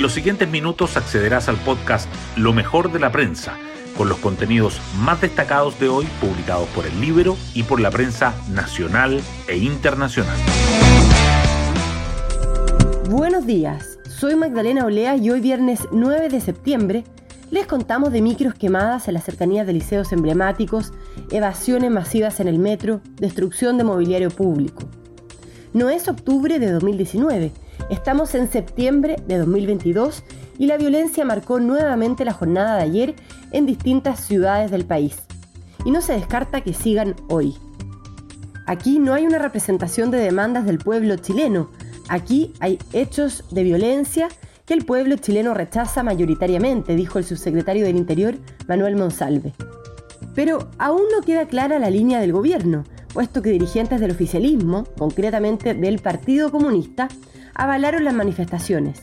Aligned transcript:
En 0.00 0.04
los 0.04 0.14
siguientes 0.14 0.48
minutos 0.48 0.96
accederás 0.96 1.50
al 1.50 1.58
podcast 1.58 2.08
Lo 2.34 2.54
mejor 2.54 2.90
de 2.90 2.98
la 2.98 3.12
prensa, 3.12 3.58
con 3.98 4.08
los 4.08 4.16
contenidos 4.16 4.80
más 4.98 5.20
destacados 5.20 5.78
de 5.78 5.90
hoy 5.90 6.06
publicados 6.22 6.66
por 6.70 6.86
el 6.86 6.98
libro 7.02 7.36
y 7.52 7.64
por 7.64 7.80
la 7.80 7.90
prensa 7.90 8.34
nacional 8.50 9.20
e 9.46 9.58
internacional. 9.58 10.38
Buenos 13.10 13.44
días, 13.44 13.98
soy 14.08 14.36
Magdalena 14.36 14.86
Olea 14.86 15.16
y 15.16 15.28
hoy 15.28 15.42
viernes 15.42 15.80
9 15.92 16.30
de 16.30 16.40
septiembre 16.40 17.04
les 17.50 17.66
contamos 17.66 18.10
de 18.10 18.22
micros 18.22 18.54
quemadas 18.54 19.06
en 19.06 19.12
las 19.12 19.24
cercanías 19.24 19.66
de 19.66 19.74
liceos 19.74 20.12
emblemáticos, 20.12 20.94
evasiones 21.30 21.90
masivas 21.90 22.40
en 22.40 22.48
el 22.48 22.58
metro, 22.58 23.02
destrucción 23.16 23.76
de 23.76 23.84
mobiliario 23.84 24.30
público. 24.30 24.88
No 25.74 25.90
es 25.90 26.08
octubre 26.08 26.58
de 26.58 26.72
2019, 26.72 27.52
estamos 27.90 28.34
en 28.34 28.50
septiembre 28.50 29.16
de 29.26 29.38
2022 29.38 30.22
y 30.58 30.66
la 30.66 30.78
violencia 30.78 31.24
marcó 31.24 31.60
nuevamente 31.60 32.24
la 32.24 32.32
jornada 32.32 32.76
de 32.76 32.82
ayer 32.82 33.14
en 33.50 33.66
distintas 33.66 34.20
ciudades 34.20 34.70
del 34.70 34.84
país. 34.84 35.16
Y 35.84 35.90
no 35.90 36.00
se 36.00 36.12
descarta 36.12 36.60
que 36.60 36.72
sigan 36.72 37.16
hoy. 37.28 37.56
Aquí 38.66 38.98
no 38.98 39.14
hay 39.14 39.26
una 39.26 39.38
representación 39.38 40.10
de 40.10 40.18
demandas 40.18 40.64
del 40.64 40.78
pueblo 40.78 41.16
chileno, 41.16 41.70
aquí 42.08 42.52
hay 42.60 42.78
hechos 42.92 43.44
de 43.50 43.64
violencia 43.64 44.28
que 44.64 44.74
el 44.74 44.84
pueblo 44.84 45.16
chileno 45.16 45.52
rechaza 45.52 46.04
mayoritariamente, 46.04 46.94
dijo 46.94 47.18
el 47.18 47.24
subsecretario 47.24 47.84
del 47.84 47.96
Interior, 47.96 48.36
Manuel 48.68 48.94
Monsalve. 48.94 49.52
Pero 50.34 50.68
aún 50.78 51.02
no 51.10 51.22
queda 51.22 51.48
clara 51.48 51.80
la 51.80 51.90
línea 51.90 52.20
del 52.20 52.32
gobierno, 52.32 52.84
puesto 53.12 53.42
que 53.42 53.50
dirigentes 53.50 54.00
del 54.00 54.12
oficialismo, 54.12 54.84
concretamente 54.96 55.74
del 55.74 55.98
Partido 55.98 56.52
Comunista, 56.52 57.08
avalaron 57.54 58.04
las 58.04 58.14
manifestaciones. 58.14 59.02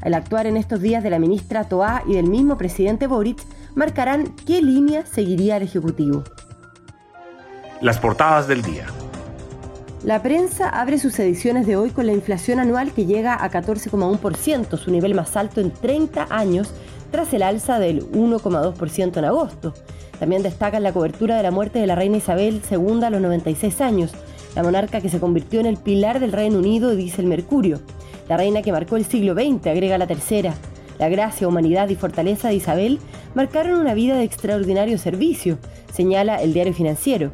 Al 0.00 0.14
actuar 0.14 0.46
en 0.46 0.56
estos 0.56 0.80
días 0.80 1.02
de 1.02 1.10
la 1.10 1.18
ministra 1.18 1.64
Toá 1.64 2.02
y 2.06 2.14
del 2.14 2.28
mismo 2.28 2.56
presidente 2.56 3.06
Boric, 3.06 3.38
marcarán 3.74 4.34
qué 4.46 4.62
línea 4.62 5.04
seguiría 5.06 5.56
el 5.56 5.64
Ejecutivo. 5.64 6.24
Las 7.80 7.98
portadas 7.98 8.48
del 8.48 8.62
día. 8.62 8.86
La 10.04 10.22
prensa 10.22 10.68
abre 10.68 10.98
sus 10.98 11.18
ediciones 11.18 11.66
de 11.66 11.76
hoy 11.76 11.90
con 11.90 12.06
la 12.06 12.12
inflación 12.12 12.60
anual 12.60 12.92
que 12.92 13.06
llega 13.06 13.34
a 13.34 13.50
14,1%, 13.50 14.76
su 14.78 14.90
nivel 14.92 15.14
más 15.14 15.36
alto 15.36 15.60
en 15.60 15.72
30 15.72 16.28
años, 16.30 16.72
tras 17.10 17.32
el 17.34 17.42
alza 17.42 17.78
del 17.78 18.08
1,2% 18.12 19.16
en 19.16 19.24
agosto. 19.24 19.74
También 20.18 20.42
destacan 20.42 20.82
la 20.82 20.92
cobertura 20.92 21.36
de 21.36 21.42
la 21.42 21.50
muerte 21.50 21.78
de 21.78 21.86
la 21.86 21.94
reina 21.94 22.16
Isabel 22.16 22.62
II 22.70 23.04
a 23.04 23.10
los 23.10 23.20
96 23.20 23.80
años, 23.80 24.12
la 24.54 24.62
monarca 24.62 25.00
que 25.00 25.08
se 25.08 25.20
convirtió 25.20 25.60
en 25.60 25.66
el 25.66 25.76
pilar 25.76 26.20
del 26.20 26.32
Reino 26.32 26.58
Unido, 26.58 26.94
dice 26.94 27.20
el 27.20 27.28
Mercurio. 27.28 27.80
La 28.28 28.36
reina 28.36 28.62
que 28.62 28.72
marcó 28.72 28.96
el 28.96 29.04
siglo 29.04 29.34
XX, 29.34 29.66
agrega 29.66 29.98
la 29.98 30.06
tercera. 30.06 30.54
La 30.98 31.08
gracia, 31.08 31.46
humanidad 31.46 31.88
y 31.88 31.94
fortaleza 31.94 32.48
de 32.48 32.56
Isabel 32.56 32.98
marcaron 33.34 33.78
una 33.78 33.94
vida 33.94 34.16
de 34.16 34.24
extraordinario 34.24 34.98
servicio, 34.98 35.58
señala 35.92 36.42
el 36.42 36.52
diario 36.52 36.74
financiero. 36.74 37.30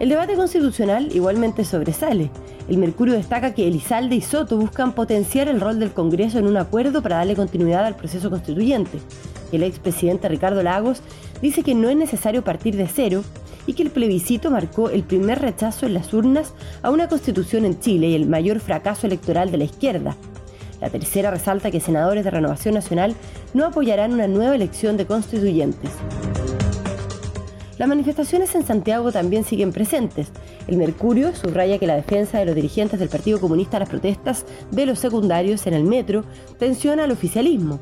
El 0.00 0.08
debate 0.08 0.34
constitucional 0.34 1.14
igualmente 1.14 1.64
sobresale. 1.64 2.30
El 2.68 2.78
Mercurio 2.78 3.14
destaca 3.14 3.52
que 3.52 3.66
Elizalde 3.66 4.16
y 4.16 4.20
Soto 4.20 4.56
buscan 4.56 4.94
potenciar 4.94 5.48
el 5.48 5.60
rol 5.60 5.78
del 5.78 5.92
Congreso 5.92 6.38
en 6.38 6.46
un 6.46 6.56
acuerdo 6.56 7.02
para 7.02 7.16
darle 7.16 7.36
continuidad 7.36 7.84
al 7.84 7.96
proceso 7.96 8.30
constituyente. 8.30 8.98
El 9.52 9.62
expresidente 9.62 10.28
Ricardo 10.28 10.62
Lagos 10.62 11.02
dice 11.42 11.62
que 11.62 11.74
no 11.74 11.88
es 11.88 11.96
necesario 11.96 12.44
partir 12.44 12.76
de 12.76 12.86
cero 12.86 13.22
y 13.66 13.74
que 13.74 13.82
el 13.82 13.90
plebiscito 13.90 14.50
marcó 14.50 14.90
el 14.90 15.02
primer 15.02 15.40
rechazo 15.40 15.86
en 15.86 15.94
las 15.94 16.12
urnas 16.12 16.54
a 16.82 16.90
una 16.90 17.08
constitución 17.08 17.64
en 17.64 17.78
Chile 17.80 18.08
y 18.08 18.14
el 18.14 18.26
mayor 18.26 18.60
fracaso 18.60 19.06
electoral 19.06 19.50
de 19.50 19.58
la 19.58 19.64
izquierda. 19.64 20.16
La 20.80 20.88
tercera 20.88 21.30
resalta 21.30 21.70
que 21.70 21.80
senadores 21.80 22.24
de 22.24 22.30
Renovación 22.30 22.74
Nacional 22.74 23.14
no 23.52 23.66
apoyarán 23.66 24.14
una 24.14 24.28
nueva 24.28 24.54
elección 24.54 24.96
de 24.96 25.06
constituyentes. 25.06 25.90
Las 27.80 27.88
manifestaciones 27.88 28.54
en 28.54 28.66
Santiago 28.66 29.10
también 29.10 29.44
siguen 29.44 29.72
presentes. 29.72 30.28
El 30.66 30.76
Mercurio 30.76 31.34
subraya 31.34 31.78
que 31.78 31.86
la 31.86 31.96
defensa 31.96 32.38
de 32.38 32.44
los 32.44 32.54
dirigentes 32.54 33.00
del 33.00 33.08
Partido 33.08 33.40
Comunista 33.40 33.78
a 33.78 33.80
las 33.80 33.88
protestas 33.88 34.44
de 34.70 34.84
los 34.84 34.98
secundarios 34.98 35.66
en 35.66 35.72
el 35.72 35.84
metro 35.84 36.24
tensiona 36.58 37.04
al 37.04 37.10
oficialismo. 37.10 37.80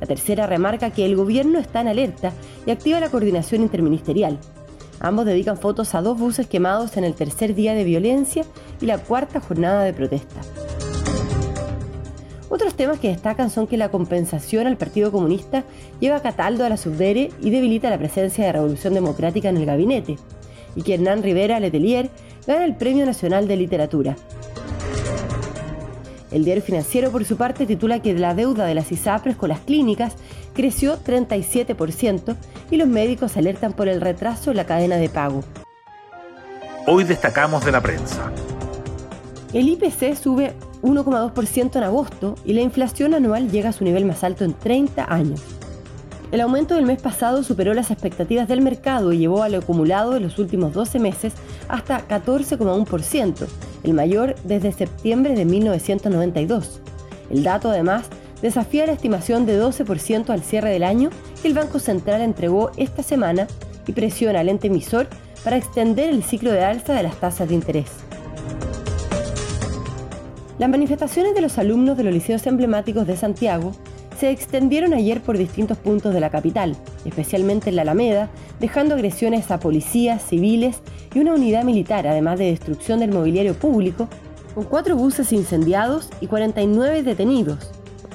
La 0.00 0.06
tercera 0.06 0.46
remarca 0.46 0.90
que 0.90 1.04
el 1.04 1.16
gobierno 1.16 1.58
está 1.58 1.82
en 1.82 1.88
alerta 1.88 2.32
y 2.66 2.70
activa 2.70 3.00
la 3.00 3.10
coordinación 3.10 3.62
interministerial. 3.62 4.38
Ambos 4.98 5.26
dedican 5.26 5.56
fotos 5.56 5.94
a 5.94 6.02
dos 6.02 6.18
buses 6.18 6.46
quemados 6.46 6.96
en 6.96 7.04
el 7.04 7.14
tercer 7.14 7.54
día 7.54 7.74
de 7.74 7.84
violencia 7.84 8.44
y 8.80 8.86
la 8.86 8.98
cuarta 8.98 9.40
jornada 9.40 9.82
de 9.82 9.92
protesta. 9.92 10.40
Otros 12.50 12.74
temas 12.74 12.98
que 12.98 13.08
destacan 13.08 13.48
son 13.48 13.66
que 13.66 13.76
la 13.76 13.90
compensación 13.90 14.66
al 14.66 14.76
Partido 14.76 15.12
Comunista 15.12 15.64
lleva 16.00 16.16
a 16.16 16.22
Cataldo 16.22 16.64
a 16.64 16.68
la 16.68 16.76
subdere 16.76 17.30
y 17.40 17.50
debilita 17.50 17.90
la 17.90 17.98
presencia 17.98 18.44
de 18.44 18.52
Revolución 18.52 18.92
Democrática 18.92 19.48
en 19.48 19.56
el 19.56 19.66
gabinete, 19.66 20.16
y 20.74 20.82
que 20.82 20.94
Hernán 20.94 21.22
Rivera 21.22 21.60
Letelier 21.60 22.10
gana 22.46 22.64
el 22.64 22.74
Premio 22.76 23.06
Nacional 23.06 23.46
de 23.46 23.56
Literatura. 23.56 24.16
El 26.30 26.44
diario 26.44 26.62
financiero, 26.62 27.10
por 27.10 27.24
su 27.24 27.36
parte, 27.36 27.66
titula 27.66 28.00
que 28.00 28.14
la 28.14 28.34
deuda 28.34 28.66
de 28.66 28.74
las 28.74 28.92
ISAPRES 28.92 29.36
con 29.36 29.48
las 29.48 29.60
clínicas 29.60 30.14
creció 30.54 30.96
37% 31.02 32.36
y 32.70 32.76
los 32.76 32.88
médicos 32.88 33.36
alertan 33.36 33.72
por 33.72 33.88
el 33.88 34.00
retraso 34.00 34.50
en 34.50 34.56
la 34.56 34.66
cadena 34.66 34.96
de 34.96 35.08
pago. 35.08 35.42
Hoy 36.86 37.04
destacamos 37.04 37.64
de 37.64 37.72
la 37.72 37.80
prensa. 37.80 38.32
El 39.52 39.68
IPC 39.68 40.14
sube 40.14 40.54
1,2% 40.82 41.76
en 41.76 41.82
agosto 41.82 42.36
y 42.44 42.52
la 42.52 42.60
inflación 42.60 43.14
anual 43.14 43.50
llega 43.50 43.70
a 43.70 43.72
su 43.72 43.84
nivel 43.84 44.04
más 44.04 44.22
alto 44.22 44.44
en 44.44 44.54
30 44.54 45.12
años. 45.12 45.42
El 46.32 46.40
aumento 46.42 46.76
del 46.76 46.86
mes 46.86 47.02
pasado 47.02 47.42
superó 47.42 47.74
las 47.74 47.90
expectativas 47.90 48.46
del 48.46 48.60
mercado 48.60 49.12
y 49.12 49.18
llevó 49.18 49.42
al 49.42 49.56
acumulado 49.56 50.12
de 50.12 50.20
los 50.20 50.38
últimos 50.38 50.72
12 50.72 51.00
meses 51.00 51.32
hasta 51.68 52.06
14,1%, 52.06 53.48
el 53.82 53.94
mayor 53.94 54.36
desde 54.44 54.70
septiembre 54.70 55.34
de 55.34 55.44
1992. 55.44 56.80
El 57.30 57.42
dato 57.42 57.70
además 57.70 58.04
desafía 58.42 58.86
la 58.86 58.92
estimación 58.92 59.44
de 59.44 59.60
12% 59.60 60.30
al 60.30 60.42
cierre 60.42 60.70
del 60.70 60.84
año 60.84 61.10
que 61.42 61.48
el 61.48 61.54
Banco 61.54 61.80
Central 61.80 62.20
entregó 62.20 62.70
esta 62.76 63.02
semana 63.02 63.48
y 63.88 63.92
presiona 63.92 64.38
al 64.38 64.48
ente 64.48 64.68
emisor 64.68 65.08
para 65.42 65.56
extender 65.56 66.10
el 66.10 66.22
ciclo 66.22 66.52
de 66.52 66.64
alza 66.64 66.94
de 66.94 67.02
las 67.02 67.16
tasas 67.16 67.48
de 67.48 67.54
interés. 67.54 67.90
Las 70.60 70.68
manifestaciones 70.68 71.34
de 71.34 71.40
los 71.40 71.58
alumnos 71.58 71.96
de 71.96 72.04
los 72.04 72.12
liceos 72.12 72.46
emblemáticos 72.46 73.06
de 73.06 73.16
Santiago 73.16 73.72
se 74.20 74.30
extendieron 74.30 74.92
ayer 74.92 75.22
por 75.22 75.38
distintos 75.38 75.78
puntos 75.78 76.12
de 76.12 76.20
la 76.20 76.28
capital, 76.28 76.76
especialmente 77.06 77.70
en 77.70 77.76
la 77.76 77.82
Alameda, 77.82 78.28
dejando 78.60 78.94
agresiones 78.94 79.50
a 79.50 79.58
policías, 79.58 80.22
civiles 80.22 80.82
y 81.14 81.20
una 81.20 81.32
unidad 81.32 81.64
militar, 81.64 82.06
además 82.06 82.38
de 82.38 82.50
destrucción 82.50 83.00
del 83.00 83.12
mobiliario 83.12 83.54
público, 83.54 84.08
con 84.54 84.64
cuatro 84.64 84.94
buses 84.94 85.32
incendiados 85.32 86.10
y 86.20 86.26
49 86.26 87.02
detenidos. 87.02 87.70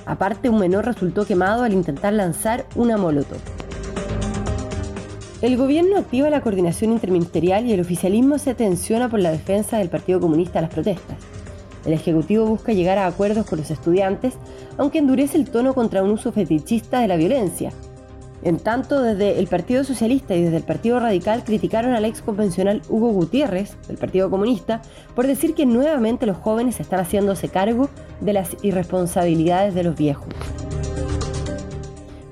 Aparte, 0.06 0.48
un 0.48 0.60
menor 0.60 0.86
resultó 0.86 1.26
quemado 1.26 1.64
al 1.64 1.74
intentar 1.74 2.14
lanzar 2.14 2.68
una 2.76 2.98
molotov. 2.98 3.40
El 5.42 5.58
gobierno 5.58 5.98
activa 5.98 6.30
la 6.30 6.42
coordinación 6.42 6.92
interministerial 6.92 7.66
y 7.66 7.74
el 7.74 7.82
oficialismo 7.82 8.38
se 8.38 8.54
tensiona 8.54 9.10
por 9.10 9.22
la 9.22 9.32
defensa 9.32 9.80
del 9.80 9.90
Partido 9.90 10.20
Comunista 10.20 10.60
a 10.60 10.62
las 10.62 10.72
protestas. 10.72 11.35
El 11.86 11.94
Ejecutivo 11.94 12.46
busca 12.46 12.74
llegar 12.74 12.98
a 12.98 13.08
acuerdos 13.08 13.46
con 13.46 13.60
los 13.60 13.70
estudiantes, 13.70 14.34
aunque 14.78 15.00
endurece 15.00 15.38
el 15.38 15.50
tono 15.50 15.74
contra 15.74 16.04
un 16.04 16.12
uso 16.12 16.32
fetichista 16.32 17.00
de 17.00 17.08
la 17.08 17.16
violencia. 17.16 17.72
En 18.44 18.58
tanto, 18.58 19.02
desde 19.02 19.40
el 19.40 19.48
Partido 19.48 19.84
Socialista 19.84 20.36
y 20.36 20.44
desde 20.44 20.58
el 20.58 20.64
Partido 20.64 21.00
Radical 21.00 21.44
criticaron 21.44 21.94
al 21.94 22.06
ex 22.06 22.22
convencional 22.22 22.82
Hugo 22.90 23.10
Gutiérrez, 23.10 23.76
del 23.88 23.98
Partido 23.98 24.30
Comunista, 24.30 24.82
por 25.16 25.26
decir 25.26 25.56
que 25.56 25.66
nuevamente 25.66 26.26
los 26.26 26.38
jóvenes 26.38 26.80
están 26.80 27.00
haciéndose 27.00 27.50
cargo 27.50 27.90
de 28.22 28.34
las 28.34 28.56
irresponsabilidades 28.62 29.74
de 29.74 29.84
los 29.84 29.96
viejos. 29.96 30.28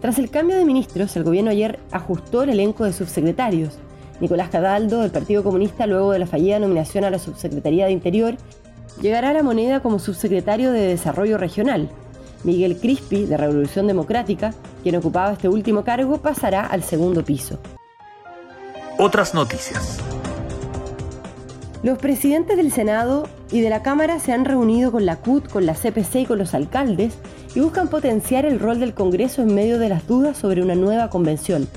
Tras 0.01 0.19
el 0.19 0.29
cambio 0.29 0.57
de 0.57 0.65
ministros, 0.65 1.15
el 1.15 1.23
gobierno 1.23 1.49
ayer 1.49 1.79
ajustó 1.91 2.43
el 2.43 2.49
elenco 2.49 2.83
de 2.83 2.93
subsecretarios. 2.93 3.79
Nicolás 4.19 4.49
Cadaldo, 4.49 5.01
del 5.01 5.11
Partido 5.11 5.43
Comunista, 5.43 5.87
luego 5.87 6.11
de 6.11 6.19
la 6.19 6.27
fallida 6.27 6.59
nominación 6.59 7.05
a 7.05 7.09
la 7.09 7.19
Subsecretaría 7.19 7.85
de 7.85 7.91
Interior, 7.91 8.35
llegará 9.01 9.29
a 9.29 9.33
la 9.33 9.43
moneda 9.43 9.81
como 9.81 9.99
subsecretario 9.99 10.71
de 10.71 10.81
Desarrollo 10.81 11.37
Regional. 11.37 11.89
Miguel 12.43 12.77
Crispi, 12.77 13.25
de 13.25 13.37
Revolución 13.37 13.87
Democrática, 13.87 14.53
quien 14.83 14.95
ocupaba 14.97 15.33
este 15.33 15.47
último 15.47 15.83
cargo, 15.83 16.17
pasará 16.17 16.65
al 16.65 16.83
segundo 16.83 17.23
piso. 17.23 17.59
Otras 18.97 19.33
noticias. 19.33 19.99
Los 21.83 21.97
presidentes 21.97 22.55
del 22.55 22.71
Senado 22.71 23.27
y 23.51 23.61
de 23.61 23.69
la 23.69 23.83
Cámara 23.83 24.19
se 24.19 24.31
han 24.31 24.45
reunido 24.45 24.91
con 24.91 25.05
la 25.05 25.17
CUT, 25.17 25.49
con 25.49 25.65
la 25.65 25.73
CPC 25.73 26.15
y 26.15 26.25
con 26.25 26.37
los 26.37 26.53
alcaldes 26.53 27.17
y 27.55 27.59
buscan 27.59 27.89
potenciar 27.89 28.45
el 28.45 28.59
rol 28.59 28.79
del 28.79 28.93
Congreso 28.93 29.41
en 29.41 29.53
medio 29.53 29.79
de 29.79 29.89
las 29.89 30.07
dudas 30.07 30.37
sobre 30.37 30.61
una 30.61 30.75
nueva 30.75 31.09
convención. 31.09 31.67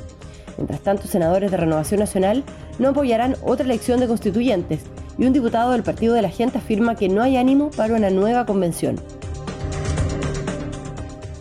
Mientras 0.56 0.80
tanto, 0.80 1.08
senadores 1.08 1.50
de 1.50 1.56
Renovación 1.56 2.00
Nacional 2.00 2.44
no 2.78 2.90
apoyarán 2.90 3.36
otra 3.42 3.64
elección 3.64 3.98
de 3.98 4.06
constituyentes 4.06 4.80
y 5.18 5.24
un 5.24 5.32
diputado 5.32 5.72
del 5.72 5.82
Partido 5.82 6.14
de 6.14 6.22
la 6.22 6.30
Gente 6.30 6.58
afirma 6.58 6.94
que 6.94 7.08
no 7.08 7.22
hay 7.22 7.36
ánimo 7.36 7.70
para 7.70 7.94
una 7.94 8.10
nueva 8.10 8.46
convención. 8.46 8.96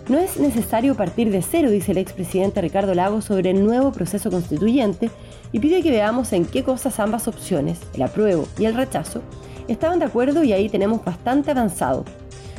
No 0.08 0.20
es 0.20 0.38
necesario 0.38 0.96
partir 0.96 1.32
de 1.32 1.42
cero, 1.42 1.72
dice 1.72 1.92
el 1.92 1.98
expresidente 1.98 2.62
Ricardo 2.62 2.94
Lagos 2.94 3.26
sobre 3.26 3.50
el 3.50 3.66
nuevo 3.66 3.92
proceso 3.92 4.30
constituyente 4.30 5.10
y 5.52 5.60
pide 5.60 5.82
que 5.82 5.90
veamos 5.90 6.32
en 6.32 6.46
qué 6.46 6.64
cosas 6.64 7.00
ambas 7.00 7.28
opciones, 7.28 7.80
el 7.96 8.04
apruebo 8.04 8.48
y 8.60 8.66
el 8.66 8.76
rechazo, 8.76 9.22
estaban 9.68 9.98
de 9.98 10.06
acuerdo 10.06 10.44
y 10.44 10.54
ahí 10.54 10.70
tenemos 10.70 11.04
bastante 11.04 11.52
avanzado. 11.52 12.06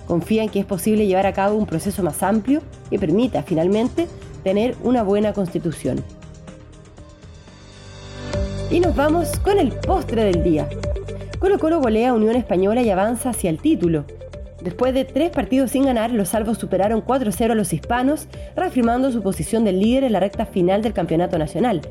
Confía 0.08 0.42
en 0.42 0.48
que 0.48 0.60
es 0.60 0.66
posible 0.66 1.06
llevar 1.06 1.26
a 1.26 1.32
cabo 1.32 1.56
un 1.56 1.66
proceso 1.66 2.02
más 2.02 2.22
amplio 2.22 2.62
que 2.90 2.98
permita 2.98 3.44
finalmente 3.44 4.08
tener 4.42 4.76
una 4.82 5.04
buena 5.04 5.32
constitución. 5.32 6.02
Y 8.70 8.80
nos 8.80 8.96
vamos 8.96 9.30
con 9.40 9.58
el 9.58 9.70
postre 9.70 10.24
del 10.24 10.42
día. 10.42 10.68
Colo 11.38 11.58
Colo 11.58 11.80
golea 11.80 12.10
a 12.10 12.14
Unión 12.14 12.34
Española 12.34 12.82
y 12.82 12.90
avanza 12.90 13.30
hacia 13.30 13.50
el 13.50 13.58
título. 13.58 14.04
Después 14.62 14.94
de 14.94 15.04
tres 15.04 15.30
partidos 15.30 15.70
sin 15.70 15.84
ganar, 15.84 16.10
los 16.10 16.30
salvos 16.30 16.58
superaron 16.58 17.04
4-0 17.04 17.50
a 17.50 17.54
los 17.54 17.72
hispanos, 17.72 18.26
reafirmando 18.56 19.12
su 19.12 19.22
posición 19.22 19.64
de 19.64 19.72
líder 19.72 20.04
en 20.04 20.12
la 20.12 20.20
recta 20.20 20.46
final 20.46 20.80
del 20.80 20.94
campeonato 20.94 21.38
nacional. 21.38 21.82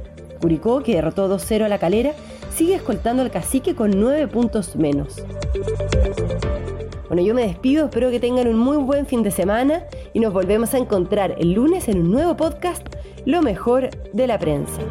Curicó, 0.42 0.82
que 0.82 0.96
derrotó 0.96 1.30
2-0 1.30 1.64
a 1.64 1.70
la 1.70 1.78
calera, 1.78 2.14
sigue 2.54 2.76
escoltando 2.76 3.22
al 3.22 3.32
cacique 3.32 3.76
con 3.76 3.92
9 3.92 4.28
puntos 4.28 4.76
menos. 4.76 5.24
Bueno, 7.08 7.22
yo 7.22 7.36
me 7.36 7.46
despido, 7.46 7.86
espero 7.86 8.10
que 8.10 8.20
tengan 8.20 8.48
un 8.48 8.58
muy 8.58 8.78
buen 8.78 9.06
fin 9.06 9.22
de 9.22 9.30
semana 9.30 9.84
y 10.14 10.20
nos 10.20 10.34
volvemos 10.34 10.74
a 10.74 10.80
encontrar 10.80 11.36
el 11.38 11.54
lunes 11.54 11.88
en 11.88 12.00
un 12.00 12.12
nuevo 12.12 12.36
podcast, 12.36 12.84
Lo 13.26 13.42
mejor 13.42 13.90
de 14.12 14.28
la 14.28 14.40
prensa. 14.40 14.82